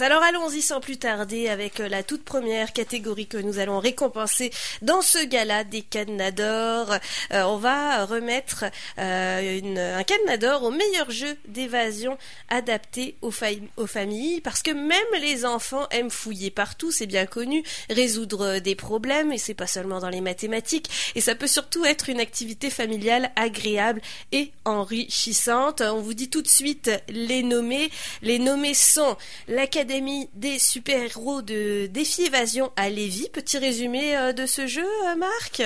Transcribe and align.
Alors 0.00 0.22
allons-y 0.22 0.62
sans 0.62 0.78
plus 0.78 0.96
tarder 0.96 1.48
avec 1.48 1.80
euh, 1.80 1.88
la 1.88 2.04
toute 2.04 2.22
première 2.22 2.72
catégorie 2.72 3.26
que 3.26 3.36
nous 3.36 3.58
allons 3.58 3.80
récompenser 3.80 4.52
dans 4.80 5.02
ce 5.02 5.24
gala 5.24 5.64
des 5.64 5.82
cadenas. 5.82 6.30
Euh, 6.38 7.42
on 7.42 7.56
va 7.56 8.04
remettre 8.04 8.66
euh, 9.00 9.96
un 9.98 10.04
cadenas 10.04 10.36
d'or 10.36 10.62
au 10.62 10.70
meilleur 10.70 11.10
jeu 11.10 11.36
d'évasion 11.48 12.16
adapté 12.48 13.16
aux, 13.22 13.32
familles 13.32 14.40
parce 14.40 14.62
que 14.62 14.70
même 14.70 15.20
les 15.20 15.44
enfants 15.44 15.88
aiment 15.90 16.10
fouiller 16.10 16.52
partout, 16.52 16.92
c'est 16.92 17.06
bien 17.06 17.26
connu, 17.26 17.64
résoudre 17.90 18.60
des 18.60 18.76
problèmes 18.76 19.32
et 19.32 19.38
c'est 19.38 19.52
pas 19.52 19.66
seulement 19.66 19.98
dans 19.98 20.10
les 20.10 20.20
mathématiques 20.20 21.12
et 21.16 21.20
ça 21.20 21.34
peut 21.34 21.48
surtout 21.48 21.84
être 21.84 22.08
une 22.08 22.20
activité 22.20 22.70
familiale 22.70 23.32
agréable 23.34 24.00
et 24.30 24.52
enrichissante. 24.64 25.80
On 25.80 26.02
vous 26.02 26.14
dit 26.14 26.30
tout 26.30 26.42
de 26.42 26.46
suite 26.46 26.88
les 27.08 27.42
nommés. 27.42 27.90
Les 28.22 28.38
nommés 28.38 28.74
sont 28.74 29.16
des 30.34 30.58
super-héros 30.58 31.42
de 31.42 31.86
Défi 31.86 32.22
Évasion 32.22 32.70
à 32.76 32.90
Lévis. 32.90 33.28
Petit 33.32 33.58
résumé 33.58 34.16
euh, 34.16 34.32
de 34.32 34.46
ce 34.46 34.66
jeu, 34.66 34.86
euh, 35.06 35.16
Marc? 35.16 35.62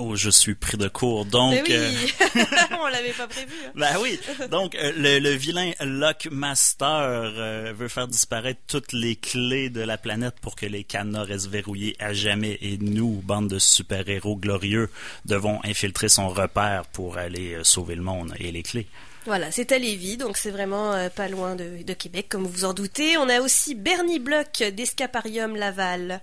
Oh, 0.00 0.16
je 0.16 0.30
suis 0.30 0.54
pris 0.54 0.76
de 0.76 0.88
court, 0.88 1.26
donc... 1.26 1.62
Oui, 1.66 1.72
euh, 1.72 1.92
on 2.80 2.88
l'avait 2.88 3.12
pas 3.12 3.28
prévu. 3.28 3.52
Hein. 3.66 3.72
Ben 3.74 3.96
oui, 4.00 4.18
donc 4.50 4.76
le, 4.80 5.30
vilain 5.30 5.72
Lockmaster 5.80 7.72
veut 7.74 7.88
faire 7.88 8.08
disparaître 8.08 8.60
toutes 8.66 8.92
les 8.92 9.16
clés 9.16 9.68
de 9.70 9.82
la 9.82 9.98
planète 9.98 10.36
pour 10.40 10.56
que 10.56 10.66
les 10.66 10.84
cadenas 10.84 11.24
restent 11.24 11.48
verrouillés 11.48 11.96
à 11.98 12.12
jamais 12.12 12.58
et 12.62 12.78
nous, 12.78 13.20
bande 13.24 13.48
de 13.48 13.58
super-héros 13.58 14.36
glorieux, 14.36 14.90
devons 15.26 15.60
infiltrer 15.64 16.08
son 16.08 16.28
repère 16.28 16.86
pour 16.86 17.18
aller 17.18 17.58
sauver 17.62 17.94
le 17.94 18.02
monde 18.02 18.34
et 18.38 18.50
les 18.50 18.62
clés. 18.62 18.86
Voilà, 19.26 19.50
c'est 19.50 19.72
à 19.72 19.78
Lévis, 19.78 20.16
donc 20.16 20.38
c'est 20.38 20.50
vraiment 20.50 20.94
euh, 20.94 21.10
pas 21.10 21.28
loin 21.28 21.54
de, 21.54 21.82
de, 21.82 21.92
Québec, 21.92 22.26
comme 22.28 22.44
vous 22.44 22.50
vous 22.50 22.64
en 22.64 22.72
doutez. 22.72 23.18
On 23.18 23.28
a 23.28 23.40
aussi 23.40 23.74
Bernie 23.74 24.18
Bloch 24.18 24.62
d'Escaparium 24.74 25.56
Laval. 25.56 26.22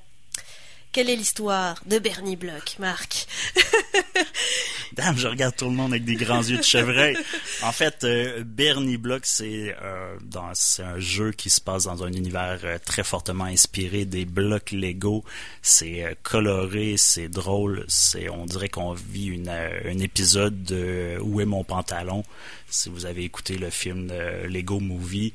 Quelle 0.91 1.09
est 1.09 1.15
l'histoire 1.15 1.79
de 1.85 1.99
Bernie 1.99 2.35
Bloch, 2.35 2.79
Marc? 2.79 3.27
Dame, 4.93 5.17
je 5.17 5.27
regarde 5.27 5.55
tout 5.55 5.65
le 5.65 5.75
monde 5.75 5.91
avec 5.91 6.05
des 6.05 6.15
grands 6.15 6.41
yeux 6.41 6.57
de 6.57 6.63
chevreuil. 6.63 7.15
En 7.61 7.71
fait, 7.71 8.03
euh, 8.03 8.43
Bernie 8.43 8.97
Bloch, 8.97 9.21
c'est 9.23 9.75
euh, 9.83 10.17
un 10.35 10.99
jeu 10.99 11.33
qui 11.33 11.51
se 11.51 11.61
passe 11.61 11.83
dans 11.83 12.03
un 12.03 12.11
univers 12.11 12.59
euh, 12.63 12.79
très 12.83 13.03
fortement 13.03 13.43
inspiré 13.43 14.05
des 14.05 14.25
blocs 14.25 14.71
Lego. 14.71 15.23
C'est 15.61 16.03
euh, 16.03 16.13
coloré, 16.23 16.95
c'est 16.97 17.27
drôle. 17.27 17.85
C'est, 17.87 18.29
on 18.29 18.45
dirait 18.45 18.69
qu'on 18.69 18.93
vit 18.93 19.27
une, 19.27 19.49
un 19.49 19.99
épisode 19.99 20.63
de 20.63 21.19
Où 21.21 21.41
est 21.41 21.45
mon 21.45 21.63
pantalon? 21.63 22.23
Si 22.69 22.89
vous 22.89 23.05
avez 23.05 23.23
écouté 23.23 23.57
le 23.57 23.69
film 23.69 24.11
Lego 24.47 24.79
Movie. 24.79 25.33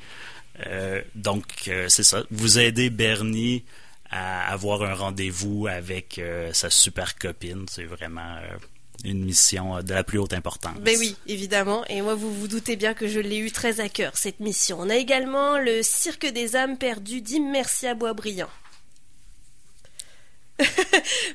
donc, 1.15 1.71
c'est 1.89 2.03
ça. 2.03 2.25
Vous 2.31 2.59
aidez 2.59 2.91
Bernie 2.91 3.65
à 4.13 4.53
avoir 4.53 4.83
un 4.83 4.95
rendez-vous 4.95 5.67
avec 5.67 6.19
euh, 6.19 6.53
sa 6.53 6.71
super 6.71 7.17
copine. 7.19 7.65
C'est 7.69 7.85
vraiment 7.85 8.37
euh, 8.37 8.57
une 9.05 9.25
mission 9.25 9.77
euh, 9.77 9.83
de 9.83 9.95
la 9.95 10.05
plus 10.05 10.19
haute 10.19 10.35
importance. 10.35 10.79
Ben 10.81 10.97
oui, 10.99 11.17
évidemment. 11.27 11.85
Et 11.87 12.03
moi, 12.03 12.15
vous 12.15 12.33
vous 12.33 12.47
doutez 12.47 12.77
bien 12.77 12.95
que 12.95 13.09
je 13.09 13.19
l'ai 13.19 13.39
eu 13.39 13.51
très 13.51 13.81
à 13.81 13.89
cœur, 13.89 14.13
cette 14.17 14.41
mission. 14.41 14.79
On 14.81 14.91
a 14.91 14.97
également 14.97 15.59
le 15.59 15.83
Cirque 15.83 16.27
des 16.27 16.57
âmes 16.57 16.77
perdues 16.77 17.23
d'Immersia 17.23 17.95
Boisbriand. 17.95 18.51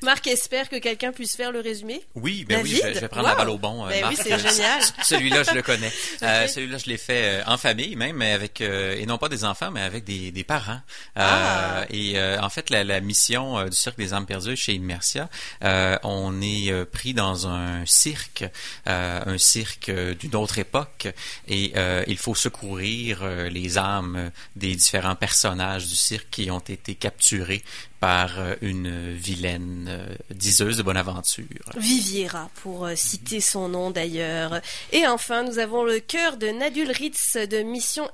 Marc 0.03 0.27
espère 0.27 0.69
que 0.69 0.77
quelqu'un 0.77 1.11
puisse 1.11 1.35
faire 1.35 1.51
le 1.51 1.59
résumé. 1.59 2.01
Oui, 2.15 2.45
ben 2.47 2.61
oui, 2.63 2.79
je 2.81 2.99
vais, 2.99 3.07
prendre 3.07 3.27
la 3.27 3.35
balle 3.35 3.49
au 3.49 3.57
bon. 3.57 3.87
Ben 3.87 4.05
oui, 4.09 4.15
c'est 4.15 4.37
génial. 4.37 4.81
celui-là, 5.03 5.43
je 5.43 5.51
le 5.51 5.61
connais. 5.61 5.91
Euh, 6.23 6.47
celui-là, 6.47 6.77
je 6.77 6.87
l'ai 6.87 6.97
fait 6.97 7.41
euh, 7.41 7.43
en 7.45 7.57
famille, 7.57 7.95
même 7.95 8.21
avec 8.21 8.61
euh, 8.61 8.97
et 8.97 9.05
non 9.05 9.17
pas 9.17 9.29
des 9.29 9.45
enfants, 9.45 9.71
mais 9.71 9.81
avec 9.81 10.03
des, 10.03 10.31
des 10.31 10.43
parents. 10.43 10.79
Ah. 11.15 11.85
Et 11.89 12.19
en 12.19 12.49
fait, 12.49 12.69
la, 12.69 12.83
la 12.83 12.99
mission 13.01 13.63
du 13.65 13.75
cirque 13.75 13.97
des 13.97 14.13
âmes 14.13 14.25
perdues 14.25 14.55
chez 14.55 14.73
Immersia, 14.73 15.29
on 15.61 16.41
est 16.41 16.85
pris 16.85 17.13
dans 17.13 17.47
un 17.47 17.85
cirque, 17.85 18.45
un 18.85 19.37
cirque 19.37 19.91
d'une 19.91 20.35
autre 20.35 20.57
époque, 20.57 21.07
et 21.47 21.73
il 22.07 22.17
faut 22.17 22.35
secourir 22.35 23.23
les 23.49 23.77
âmes 23.77 24.31
des 24.55 24.75
différents 24.75 25.15
personnages 25.15 25.87
du 25.87 25.95
cirque 25.95 26.27
qui 26.31 26.49
ont 26.51 26.59
été 26.59 26.95
capturés 26.95 27.63
par 27.99 28.39
euh, 28.39 28.55
une 28.61 29.13
vilaine 29.13 29.87
euh, 29.89 30.15
diseuse 30.33 30.77
de 30.77 30.83
bonne 30.83 30.97
aventure. 30.97 31.45
Viviera, 31.75 32.49
pour 32.61 32.85
euh, 32.85 32.95
citer 32.95 33.41
son 33.41 33.69
nom 33.69 33.91
d'ailleurs. 33.91 34.61
Et 34.91 35.07
enfin, 35.07 35.43
nous 35.43 35.57
avons 35.57 35.83
le 35.83 35.99
cœur 35.99 36.37
de 36.37 36.47
Nadul 36.47 36.91
Ritz 36.91 37.37
de 37.37 37.63
Mission 37.63 38.09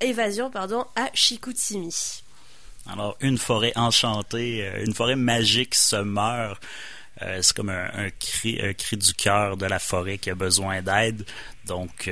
Évasion 0.00 0.50
pardon, 0.50 0.84
à 0.94 1.10
Chicoutimi. 1.14 2.22
Alors, 2.86 3.16
une 3.20 3.38
forêt 3.38 3.72
enchantée, 3.76 4.70
une 4.84 4.92
forêt 4.92 5.16
magique 5.16 5.74
se 5.74 5.96
meurt. 5.96 6.62
c'est 7.18 7.56
comme 7.56 7.70
un, 7.70 8.10
cri, 8.20 8.60
un 8.62 8.74
cri 8.74 8.98
du 8.98 9.14
cœur 9.14 9.56
de 9.56 9.64
la 9.64 9.78
forêt 9.78 10.18
qui 10.18 10.28
a 10.28 10.34
besoin 10.34 10.82
d'aide. 10.82 11.24
Donc, 11.64 12.10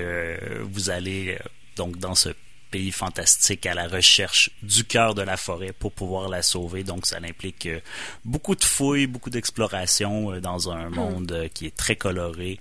vous 0.63 0.89
allez 0.89 1.39
donc 1.77 1.99
dans 1.99 2.15
ce 2.15 2.31
pays 2.73 2.91
fantastique 2.91 3.67
à 3.67 3.75
la 3.75 3.87
recherche 3.87 4.51
du 4.63 4.85
cœur 4.85 5.15
de 5.15 5.23
la 5.23 5.37
forêt 5.37 5.73
pour 5.73 5.93
pouvoir 5.93 6.29
la 6.29 6.43
sauver. 6.43 6.83
Donc, 6.83 7.07
ça 7.07 7.19
implique 7.23 7.67
euh, 7.67 7.81
beaucoup 8.25 8.57
de 8.57 8.65
fouilles, 8.65 9.07
beaucoup 9.07 9.31
d'exploration 9.31 10.33
euh, 10.33 10.41
dans 10.41 10.71
un 10.71 10.89
hmm. 10.89 10.95
monde 10.95 11.33
euh, 11.33 11.49
qui 11.49 11.67
est 11.67 11.77
très 11.77 11.97
coloré, 11.97 12.59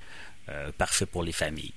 parfait 0.78 1.06
pour 1.06 1.24
les 1.24 1.32
familles. 1.32 1.74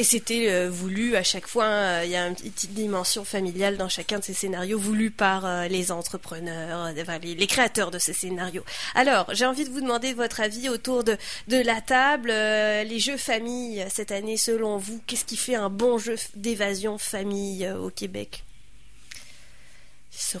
Et 0.00 0.02
c'était 0.02 0.50
euh, 0.50 0.70
voulu 0.70 1.14
à 1.14 1.22
chaque 1.22 1.46
fois, 1.46 1.66
hein, 1.66 2.04
il 2.04 2.10
y 2.10 2.16
a 2.16 2.26
une 2.26 2.34
petite 2.34 2.72
dimension 2.72 3.22
familiale 3.22 3.76
dans 3.76 3.90
chacun 3.90 4.18
de 4.18 4.24
ces 4.24 4.32
scénarios, 4.32 4.78
voulu 4.78 5.10
par 5.10 5.44
euh, 5.44 5.68
les 5.68 5.92
entrepreneurs, 5.92 6.86
euh, 6.86 7.18
les, 7.22 7.46
créateurs 7.46 7.90
de 7.90 7.98
ces 7.98 8.14
scénarios. 8.14 8.64
Alors, 8.94 9.26
j'ai 9.34 9.44
envie 9.44 9.64
de 9.64 9.68
vous 9.68 9.82
demander 9.82 10.14
votre 10.14 10.40
avis 10.40 10.70
autour 10.70 11.04
de, 11.04 11.18
de 11.48 11.58
la 11.58 11.82
table. 11.82 12.28
les 12.30 12.98
jeux 12.98 13.18
famille, 13.18 13.84
cette 13.90 14.10
année, 14.10 14.38
selon 14.38 14.78
vous, 14.78 15.02
qu'est-ce 15.06 15.26
qui 15.26 15.36
fait 15.36 15.54
un 15.54 15.68
bon 15.68 15.98
jeu 15.98 16.14
d'évasion 16.34 16.96
famille 16.96 17.70
au 17.70 17.90
Québec? 17.90 18.44
Se. 20.20 20.38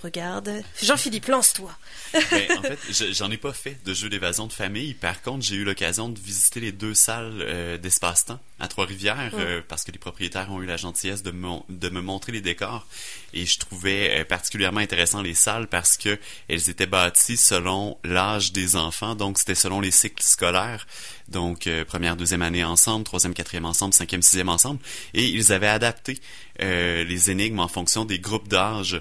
Jean-Philippe, 0.82 1.26
lance-toi. 1.26 1.70
Ben, 2.12 2.58
en 2.58 2.62
fait, 2.62 3.12
j'en 3.12 3.30
ai 3.30 3.36
pas 3.36 3.52
fait 3.52 3.78
de 3.84 3.94
jeu 3.94 4.08
d'évasion 4.08 4.46
de 4.46 4.52
famille. 4.52 4.94
Par 4.94 5.22
contre, 5.22 5.44
j'ai 5.44 5.56
eu 5.56 5.64
l'occasion 5.64 6.08
de 6.08 6.18
visiter 6.18 6.60
les 6.60 6.72
deux 6.72 6.94
salles 6.94 7.38
euh, 7.40 7.78
d'espace-temps 7.78 8.40
à 8.58 8.68
Trois-Rivières 8.68 9.32
euh, 9.34 9.62
parce 9.66 9.84
que 9.84 9.92
les 9.92 9.98
propriétaires 9.98 10.50
ont 10.50 10.60
eu 10.62 10.66
la 10.66 10.76
gentillesse 10.76 11.22
de, 11.22 11.32
de 11.68 11.88
me 11.88 12.00
montrer 12.00 12.32
les 12.32 12.40
décors. 12.40 12.86
Et 13.32 13.46
je 13.46 13.58
trouvais 13.58 14.20
euh, 14.20 14.24
particulièrement 14.24 14.80
intéressant 14.80 15.22
les 15.22 15.34
salles 15.34 15.68
parce 15.68 15.96
que 15.96 16.18
elles 16.48 16.68
étaient 16.68 16.86
bâties 16.86 17.36
selon 17.36 17.98
l'âge 18.04 18.52
des 18.52 18.76
enfants, 18.76 19.14
donc 19.14 19.38
c'était 19.38 19.54
selon 19.54 19.80
les 19.80 19.90
cycles 19.90 20.22
scolaires. 20.22 20.86
Donc 21.28 21.68
première, 21.86 22.16
deuxième 22.16 22.42
année 22.42 22.64
ensemble, 22.64 23.04
troisième, 23.04 23.34
quatrième 23.34 23.64
ensemble, 23.64 23.94
cinquième, 23.94 24.20
sixième 24.20 24.48
ensemble. 24.48 24.80
Et 25.14 25.24
ils 25.26 25.52
avaient 25.52 25.68
adapté 25.68 26.20
les 26.58 27.30
énigmes 27.30 27.60
en 27.60 27.68
fonction 27.68 28.04
des 28.04 28.18
groupes 28.18 28.48
d'âge 28.48 29.00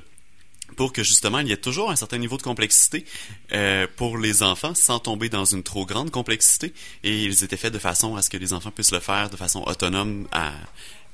pour 0.80 0.94
que 0.94 1.04
justement 1.04 1.40
il 1.40 1.50
y 1.50 1.52
ait 1.52 1.58
toujours 1.58 1.92
un 1.92 1.98
certain 1.98 2.18
niveau 2.18 2.38
de 2.38 2.42
complexité 2.42 3.04
euh, 3.52 3.86
pour 3.98 4.18
les 4.18 4.44
enfants 4.44 4.74
sans 4.74 4.98
tomber 4.98 5.28
dans 5.28 5.44
une 5.44 5.62
trop 5.62 5.86
grande 5.86 6.10
complexité 6.10 6.74
et 7.04 7.22
ils 7.22 7.44
étaient 7.44 7.58
faits 7.58 7.74
de 7.74 7.80
façon 7.80 8.16
à 8.16 8.22
ce 8.22 8.30
que 8.30 8.38
les 8.38 8.54
enfants 8.54 8.72
puissent 8.72 8.94
le 8.94 9.02
faire 9.02 9.30
de 9.30 9.36
façon 9.36 9.62
autonome 9.68 10.30
à 10.32 10.54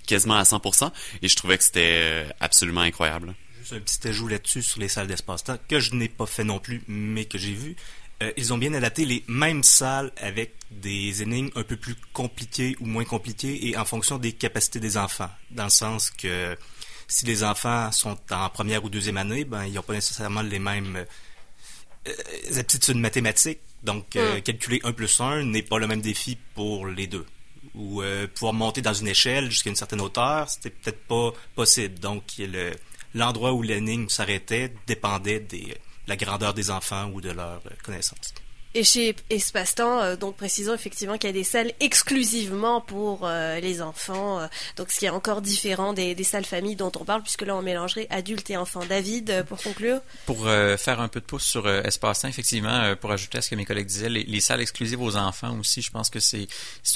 quasiment 0.05 0.35
à 0.35 0.43
100% 0.43 0.91
et 1.23 1.27
je 1.27 1.35
trouvais 1.35 1.57
que 1.57 1.63
c'était 1.63 1.97
euh, 1.99 2.29
absolument 2.39 2.81
incroyable. 2.81 3.33
Juste 3.59 3.73
un 3.73 3.79
petit 3.79 4.07
ajout 4.07 4.27
là-dessus 4.27 4.61
sur 4.61 4.79
les 4.79 4.87
salles 4.87 5.07
d'espace-temps 5.07 5.57
que 5.67 5.79
je 5.79 5.95
n'ai 5.95 6.09
pas 6.09 6.27
fait 6.27 6.43
non 6.43 6.59
plus 6.59 6.83
mais 6.87 7.25
que 7.25 7.39
j'ai 7.39 7.53
vu. 7.53 7.75
Euh, 8.21 8.31
ils 8.37 8.53
ont 8.53 8.59
bien 8.59 8.71
adapté 8.75 9.03
les 9.03 9.23
mêmes 9.27 9.63
salles 9.63 10.11
avec 10.17 10.53
des 10.69 11.23
énigmes 11.23 11.49
un 11.55 11.63
peu 11.63 11.75
plus 11.75 11.95
compliquées 12.13 12.77
ou 12.81 12.85
moins 12.85 13.03
compliquées 13.03 13.67
et 13.67 13.77
en 13.77 13.85
fonction 13.85 14.19
des 14.19 14.31
capacités 14.31 14.79
des 14.79 14.95
enfants. 14.95 15.31
Dans 15.49 15.63
le 15.63 15.69
sens 15.71 16.11
que 16.11 16.55
si 17.07 17.25
les 17.25 17.43
enfants 17.43 17.91
sont 17.91 18.17
en 18.31 18.49
première 18.49 18.83
ou 18.83 18.89
deuxième 18.89 19.17
année, 19.17 19.45
ben, 19.45 19.65
ils 19.65 19.73
n'ont 19.73 19.81
pas 19.81 19.93
nécessairement 19.93 20.41
les 20.41 20.59
mêmes 20.59 21.05
euh, 22.07 22.59
aptitudes 22.59 22.97
mathématiques. 22.97 23.59
Donc, 23.83 24.15
euh, 24.15 24.37
mm. 24.37 24.41
calculer 24.41 24.81
1 24.83 24.91
plus 24.93 25.19
1 25.19 25.43
n'est 25.43 25.61
pas 25.61 25.77
le 25.77 25.87
même 25.87 26.01
défi 26.01 26.37
pour 26.55 26.87
les 26.87 27.07
deux. 27.07 27.25
Ou 27.75 28.01
euh, 28.01 28.27
pouvoir 28.27 28.53
monter 28.53 28.81
dans 28.81 28.93
une 28.93 29.07
échelle 29.07 29.49
jusqu'à 29.49 29.69
une 29.69 29.75
certaine 29.75 30.01
hauteur, 30.01 30.49
c'était 30.49 30.69
peut-être 30.69 31.03
pas 31.07 31.31
possible. 31.55 31.99
Donc, 31.99 32.23
l'endroit 33.13 33.53
où 33.53 33.61
l'énigme 33.61 34.09
s'arrêtait 34.09 34.73
dépendait 34.87 35.39
de 35.39 35.59
la 36.07 36.15
grandeur 36.15 36.53
des 36.53 36.71
enfants 36.71 37.09
ou 37.11 37.21
de 37.21 37.31
leurs 37.31 37.61
connaissances. 37.83 38.33
Et 38.77 38.83
chez 38.83 39.15
Espace-Temps, 39.29 40.01
euh, 40.01 40.15
donc 40.17 40.35
précisons 40.35 40.73
effectivement 40.73 41.17
qu'il 41.17 41.29
y 41.29 41.31
a 41.31 41.33
des 41.33 41.45
salles 41.45 41.71
exclusivement 41.79 42.81
pour 42.81 43.21
euh, 43.23 43.61
les 43.61 43.81
enfants, 43.81 44.41
euh, 44.41 44.47
donc 44.75 44.91
ce 44.91 44.99
qui 44.99 45.05
est 45.05 45.09
encore 45.09 45.41
différent 45.41 45.93
des, 45.93 46.21
salles 46.25 46.43
familles 46.43 46.75
dont 46.75 46.91
on 46.99 47.05
parle, 47.05 47.21
puisque 47.23 47.43
là 47.43 47.55
on 47.55 47.61
mélangerait 47.61 48.05
adultes 48.09 48.49
et 48.49 48.57
enfants. 48.57 48.83
David, 48.89 49.45
pour 49.47 49.63
conclure 49.63 50.01
Pour 50.25 50.43
faire 50.43 50.99
un 50.99 51.07
peu 51.07 51.21
de 51.21 51.25
pouce 51.25 51.45
sur 51.45 51.69
Espace-Temps, 51.69 52.27
effectivement, 52.27 52.95
pour 52.99 53.13
ajouter 53.13 53.37
à 53.37 53.41
ce 53.41 53.49
que 53.49 53.55
mes 53.55 53.63
collègues 53.63 53.85
disaient, 53.85 54.09
les, 54.09 54.23
les, 54.23 54.41
salles 54.41 54.59
exclusives 54.59 55.01
aux 55.01 55.15
enfants 55.15 55.57
aussi, 55.57 55.81
je 55.81 55.91
pense 55.91 56.09
que 56.09 56.19
c'est 56.19 56.47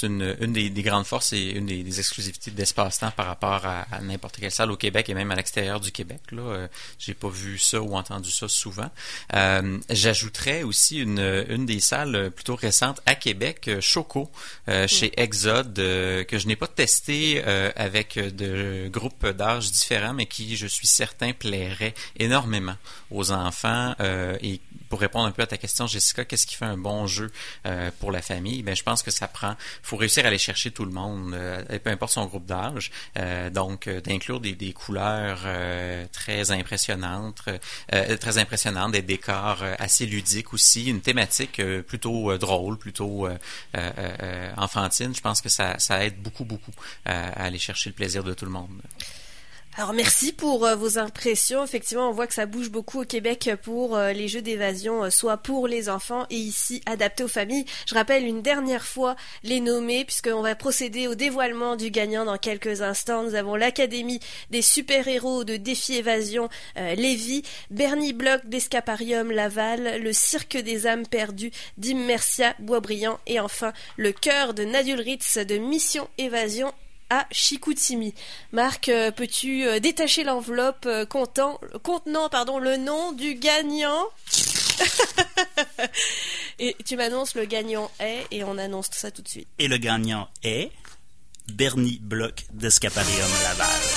une, 0.02 0.34
des, 0.34 0.68
des, 0.68 0.82
grandes 0.82 1.06
forces 1.06 1.32
et 1.32 1.52
une 1.52 1.64
des, 1.64 1.98
exclusivités 1.98 2.50
d'Espace-Temps 2.50 3.12
par 3.12 3.24
rapport 3.24 3.64
à, 3.64 3.86
à 3.90 4.00
n'importe 4.00 4.36
quelle 4.36 4.50
salle 4.50 4.70
au 4.70 4.76
Québec 4.76 5.08
et 5.08 5.14
même 5.14 5.30
à 5.30 5.34
l'extérieur 5.34 5.80
du 5.80 5.92
Québec. 5.92 6.20
Là, 6.32 6.68
j'ai 6.98 7.14
pas 7.14 7.30
vu 7.30 7.58
ça 7.58 7.80
ou 7.80 7.96
entendu 7.96 8.30
ça 8.30 8.48
souvent. 8.48 8.90
J'ajouterais 9.88 10.62
aussi 10.62 10.98
une, 10.98 11.46
une 11.48 11.69
des 11.70 11.78
salles 11.78 12.16
euh, 12.16 12.30
plutôt 12.30 12.56
récentes 12.56 13.00
à 13.06 13.14
Québec, 13.14 13.68
euh, 13.68 13.80
Choco, 13.80 14.28
euh, 14.68 14.88
chez 14.88 15.12
Exode, 15.16 15.74
que 15.74 16.36
je 16.38 16.46
n'ai 16.48 16.56
pas 16.56 16.66
testé 16.66 17.42
avec 17.76 18.18
de 18.18 18.88
groupes 18.88 19.26
d'âge 19.26 19.70
différents, 19.70 20.14
mais 20.14 20.26
qui, 20.26 20.56
je 20.56 20.66
suis 20.66 20.86
certain, 20.86 21.32
plairait 21.32 21.94
énormément 22.18 22.76
aux 23.10 23.30
enfants. 23.32 23.94
et 24.42 24.60
pour 24.90 25.00
répondre 25.00 25.26
un 25.26 25.30
peu 25.30 25.40
à 25.40 25.46
ta 25.46 25.56
question, 25.56 25.86
Jessica, 25.86 26.26
qu'est-ce 26.26 26.46
qui 26.46 26.56
fait 26.56 26.66
un 26.66 26.76
bon 26.76 27.06
jeu 27.06 27.32
pour 28.00 28.12
la 28.12 28.20
famille? 28.20 28.62
Ben, 28.62 28.76
je 28.76 28.82
pense 28.82 29.02
que 29.02 29.10
ça 29.10 29.28
prend. 29.28 29.56
faut 29.82 29.96
réussir 29.96 30.24
à 30.24 30.28
aller 30.28 30.38
chercher 30.38 30.70
tout 30.70 30.84
le 30.84 30.90
monde, 30.90 31.34
peu 31.82 31.90
importe 31.90 32.12
son 32.12 32.26
groupe 32.26 32.44
d'âge. 32.44 32.90
donc, 33.52 33.88
d'inclure 33.88 34.40
des, 34.40 34.54
des, 34.54 34.72
couleurs 34.72 35.46
très 36.12 36.50
impressionnantes, 36.50 37.42
très 38.20 38.38
impressionnantes, 38.38 38.92
des 38.92 39.02
décors 39.02 39.62
assez 39.78 40.06
ludiques 40.06 40.52
aussi, 40.52 40.86
une 40.86 41.00
thématique 41.00 41.60
euh, 41.60 41.82
plutôt 41.82 42.30
euh, 42.30 42.38
drôle, 42.38 42.76
plutôt 42.78 43.26
euh, 43.26 44.52
enfantine, 44.56 45.14
je 45.14 45.20
pense 45.20 45.40
que 45.40 45.48
ça, 45.48 45.78
ça 45.78 46.04
aide 46.04 46.20
beaucoup, 46.20 46.44
beaucoup 46.44 46.72
à 47.04 47.44
aller 47.44 47.58
chercher 47.58 47.90
le 47.90 47.94
plaisir 47.94 48.24
de 48.24 48.34
tout 48.34 48.44
le 48.44 48.50
monde. 48.50 48.70
Alors 49.80 49.94
merci 49.94 50.34
pour 50.34 50.66
euh, 50.66 50.76
vos 50.76 50.98
impressions. 50.98 51.64
Effectivement, 51.64 52.10
on 52.10 52.12
voit 52.12 52.26
que 52.26 52.34
ça 52.34 52.44
bouge 52.44 52.68
beaucoup 52.68 53.00
au 53.00 53.04
Québec 53.06 53.50
pour 53.62 53.96
euh, 53.96 54.12
les 54.12 54.28
jeux 54.28 54.42
d'évasion, 54.42 55.04
euh, 55.04 55.08
soit 55.08 55.38
pour 55.38 55.66
les 55.66 55.88
enfants 55.88 56.26
et 56.28 56.36
ici 56.36 56.82
adaptés 56.84 57.24
aux 57.24 57.28
familles. 57.28 57.64
Je 57.86 57.94
rappelle 57.94 58.26
une 58.26 58.42
dernière 58.42 58.84
fois 58.84 59.16
les 59.42 59.58
nommés 59.58 60.04
puisqu'on 60.04 60.42
va 60.42 60.54
procéder 60.54 61.08
au 61.08 61.14
dévoilement 61.14 61.76
du 61.76 61.90
gagnant 61.90 62.26
dans 62.26 62.36
quelques 62.36 62.82
instants. 62.82 63.22
Nous 63.22 63.34
avons 63.34 63.56
l'Académie 63.56 64.20
des 64.50 64.60
super-héros 64.60 65.44
de 65.44 65.56
défi 65.56 65.94
évasion 65.94 66.50
Lévis, 66.76 67.42
Bernie 67.70 68.12
Bloch 68.12 68.44
d'Escaparium 68.44 69.30
Laval, 69.30 70.02
le 70.02 70.12
Cirque 70.12 70.58
des 70.58 70.86
âmes 70.86 71.06
perdues 71.06 71.52
d'Immersia 71.78 72.54
Boisbriand 72.58 73.18
et 73.26 73.40
enfin 73.40 73.72
le 73.96 74.12
cœur 74.12 74.52
de 74.52 74.64
Nadulritz 74.64 75.38
de 75.38 75.56
Mission 75.56 76.06
Évasion 76.18 76.70
à 77.10 77.26
Chicoutimi. 77.30 78.14
Marc, 78.52 78.88
euh, 78.88 79.10
peux-tu 79.10 79.66
euh, 79.66 79.80
détacher 79.80 80.24
l'enveloppe 80.24 80.86
euh, 80.86 81.04
contenant 81.04 81.58
le 82.58 82.76
nom 82.76 83.12
du 83.12 83.34
gagnant 83.34 84.06
Et 86.58 86.76
tu 86.86 86.96
m'annonces 86.96 87.34
le 87.34 87.44
gagnant 87.44 87.90
est, 87.98 88.26
et 88.30 88.44
on 88.44 88.56
annonce 88.58 88.90
tout 88.90 88.98
ça 88.98 89.10
tout 89.10 89.22
de 89.22 89.28
suite. 89.28 89.48
Et 89.58 89.68
le 89.68 89.76
gagnant 89.76 90.28
est 90.42 90.70
Bernie 91.48 91.98
Bloch 92.00 92.44
d'Escaparium 92.52 93.30
Laval. 93.42 93.89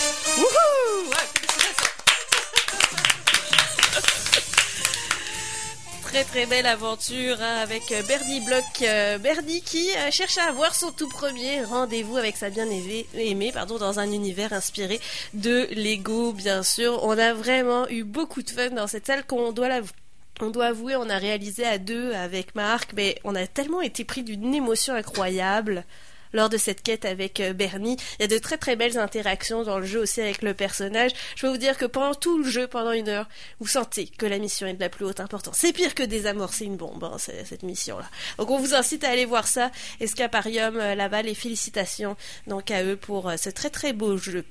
Très 6.14 6.24
très 6.26 6.46
belle 6.46 6.68
aventure 6.68 7.38
hein, 7.42 7.56
avec 7.64 7.92
euh, 7.92 8.04
Bernie 8.04 8.40
Bloch. 8.42 8.64
Euh, 8.84 9.18
Bernie 9.18 9.64
qui 9.64 9.90
euh, 9.98 10.12
cherche 10.12 10.38
à 10.38 10.44
avoir 10.44 10.76
son 10.76 10.92
tout 10.92 11.10
premier 11.10 11.64
rendez-vous 11.64 12.18
avec 12.18 12.38
sa 12.38 12.52
bien-aimée 12.52 13.52
dans 13.80 14.00
un 14.00 14.12
univers 14.12 14.54
inspiré 14.54 15.00
de 15.34 15.68
Lego, 15.72 16.32
bien 16.32 16.62
sûr. 16.62 17.04
On 17.04 17.18
a 17.18 17.34
vraiment 17.34 17.90
eu 17.90 18.04
beaucoup 18.04 18.44
de 18.44 18.50
fun 18.52 18.70
dans 18.70 18.86
cette 18.86 19.08
salle 19.08 19.26
qu'on 19.26 19.52
doit 19.54 19.70
la 19.70 19.82
on 20.40 20.52
doit 20.52 20.66
avouer, 20.66 20.96
on 20.96 21.10
a 21.10 21.18
réalisé 21.18 21.66
à 21.66 21.80
deux 21.80 22.14
avec 22.14 22.54
Marc, 22.54 22.94
mais 22.96 23.18
on 23.24 23.34
a 23.34 23.48
tellement 23.48 23.82
été 23.82 24.04
pris 24.04 24.22
d'une 24.22 24.54
émotion 24.54 24.94
incroyable 24.94 25.84
lors 26.34 26.50
de 26.50 26.58
cette 26.58 26.82
quête 26.82 27.06
avec 27.06 27.40
euh, 27.40 27.54
Bernie. 27.54 27.98
Il 28.20 28.24
y 28.24 28.26
a 28.26 28.28
de 28.28 28.38
très 28.38 28.58
très 28.58 28.76
belles 28.76 28.98
interactions 28.98 29.64
dans 29.64 29.80
le 29.80 29.86
jeu 29.86 30.00
aussi 30.00 30.22
avec 30.22 30.42
le 30.42 30.54
personnage. 30.54 31.12
Je 31.36 31.42
peux 31.42 31.50
vous 31.50 31.58
dire 31.58 31.78
que 31.78 31.86
pendant 31.86 32.16
tout 32.16 32.38
le 32.40 32.50
jeu, 32.50 32.68
pendant 32.68 32.92
une 32.92 33.10
heure, 33.10 33.30
vous 33.60 33.68
sentez 33.68 34.08
que 34.08 34.26
la 34.26 34.40
mission 34.40 34.68
est 34.68 34.74
de 34.74 34.80
la 34.80 34.90
plus 34.90 35.06
haute 35.06 35.20
importance. 35.20 35.58
C'est 35.58 35.74
pire 35.74 35.96
que 35.96 36.04
désamorcer 36.04 36.66
une 36.66 36.78
bombe, 36.78 37.04
hein, 37.04 37.18
cette 37.18 37.64
mission-là. 37.64 38.10
Donc 38.38 38.50
on 38.50 38.58
vous 38.58 38.74
incite 38.74 39.04
à 39.04 39.10
aller 39.10 39.26
voir 39.26 39.48
ça. 39.48 39.72
Escaparium 40.00 40.78
euh, 40.78 40.96
Laval 40.96 41.28
et 41.28 41.36
félicitations 41.36 42.16
donc 42.48 42.72
à 42.72 42.84
eux 42.84 42.96
pour 42.96 43.30
euh, 43.30 43.38
ce 43.38 43.50
très 43.50 43.70
très 43.70 43.94
beau 43.94 44.18
jeu. 44.18 44.46